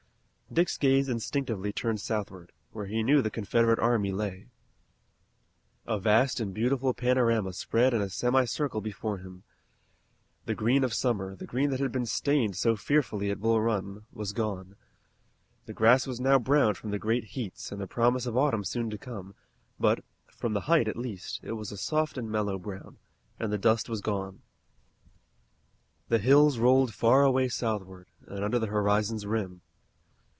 Dick's 0.53 0.77
gaze 0.77 1.07
instinctively 1.07 1.71
turned 1.71 2.01
southward, 2.01 2.51
where 2.73 2.87
he 2.87 3.03
knew 3.03 3.21
the 3.21 3.31
Confederate 3.31 3.79
army 3.79 4.11
lay. 4.11 4.47
A 5.87 5.97
vast 5.97 6.41
and 6.41 6.53
beautiful 6.53 6.93
panorama 6.93 7.53
spread 7.53 7.93
in 7.93 8.01
a 8.01 8.09
semi 8.09 8.43
circle 8.43 8.81
before 8.81 9.19
him. 9.19 9.43
The 10.47 10.53
green 10.53 10.83
of 10.83 10.93
summer, 10.93 11.37
the 11.37 11.45
green 11.47 11.69
that 11.69 11.79
had 11.79 11.93
been 11.93 12.05
stained 12.05 12.57
so 12.57 12.75
fearfully 12.75 13.31
at 13.31 13.39
Bull 13.39 13.61
Run, 13.61 14.03
was 14.11 14.33
gone. 14.33 14.75
The 15.67 15.73
grass 15.73 16.05
was 16.05 16.19
now 16.19 16.37
brown 16.37 16.73
from 16.73 16.91
the 16.91 16.99
great 16.99 17.23
heats 17.23 17.71
and 17.71 17.79
the 17.79 17.87
promise 17.87 18.25
of 18.25 18.35
autumn 18.35 18.65
soon 18.65 18.89
to 18.89 18.97
come, 18.97 19.35
but 19.79 20.03
from 20.27 20.51
the 20.51 20.59
height 20.67 20.89
at 20.89 20.97
least 20.97 21.39
it 21.43 21.53
was 21.53 21.71
a 21.71 21.77
soft 21.77 22.17
and 22.17 22.29
mellow 22.29 22.59
brown, 22.59 22.97
and 23.39 23.53
the 23.53 23.57
dust 23.57 23.87
was 23.87 24.01
gone. 24.01 24.41
The 26.09 26.19
hills 26.19 26.59
rolled 26.59 26.93
far 26.93 27.23
away 27.23 27.47
southward, 27.47 28.09
and 28.27 28.43
under 28.43 28.59
the 28.59 28.67
horizon's 28.67 29.25
rim. 29.25 29.61